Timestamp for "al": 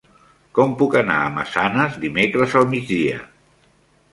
2.63-2.67